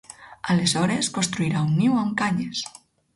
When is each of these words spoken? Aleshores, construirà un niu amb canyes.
Aleshores, 0.53 1.09
construirà 1.17 1.61
un 1.65 1.75
niu 1.83 1.99
amb 2.05 2.17
canyes. 2.23 2.63